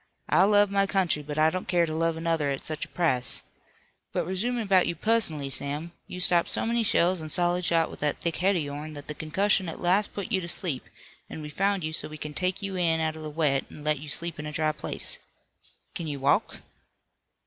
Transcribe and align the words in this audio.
I 0.29 0.45
love 0.45 0.71
my 0.71 0.87
country, 0.87 1.21
but 1.21 1.37
I 1.37 1.51
don't 1.51 1.67
care 1.67 1.85
to 1.85 1.93
love 1.93 2.17
another 2.17 2.49
at 2.49 2.63
such 2.63 2.85
a 2.85 2.89
price. 2.89 3.43
But 4.11 4.25
resumin' 4.25 4.65
'bout 4.65 4.87
you 4.87 4.95
pussonally, 4.95 5.51
Sam, 5.51 5.91
you 6.07 6.19
stopped 6.19 6.49
so 6.49 6.65
many 6.65 6.81
shells 6.81 7.21
an' 7.21 7.29
solid 7.29 7.63
shot 7.63 7.91
with 7.91 7.99
that 7.99 8.19
thick 8.19 8.37
head 8.37 8.55
of 8.55 8.63
yourn 8.63 8.93
that 8.93 9.07
the 9.07 9.13
concussion 9.13 9.69
at 9.69 9.79
last 9.79 10.15
put 10.15 10.31
you 10.31 10.41
to 10.41 10.47
sleep, 10.47 10.85
an' 11.29 11.43
we've 11.43 11.53
found 11.53 11.83
you 11.83 11.93
so 11.93 12.07
we 12.09 12.17
kin 12.17 12.33
take 12.33 12.63
you 12.63 12.75
in 12.75 12.99
out 12.99 13.15
of 13.15 13.21
the 13.21 13.29
wet 13.29 13.65
an' 13.69 13.83
let 13.83 13.99
you 13.99 14.07
sleep 14.07 14.39
in 14.39 14.47
a 14.47 14.51
dry 14.51 14.71
place. 14.71 15.19
Kin 15.93 16.07
you 16.07 16.19
walk?" 16.19 16.63